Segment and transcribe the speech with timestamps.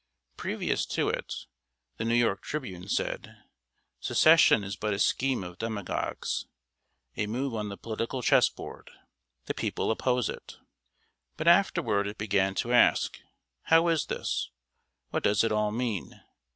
[0.35, 1.45] Previous to it,
[1.97, 3.37] the New York Tribune said:
[3.99, 6.47] "Secession is but a scheme of demagogues
[7.15, 8.89] a move on the political chess board
[9.45, 10.57] the people oppose it."
[11.37, 13.19] But afterward it began to ask:
[13.65, 14.49] "How is this?
[15.11, 16.19] What does it all mean?